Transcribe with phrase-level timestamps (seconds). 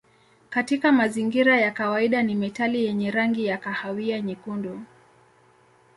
[0.49, 4.81] Katika mazingira ya kawaida ni metali yenye rangi ya kahawia nyekundu.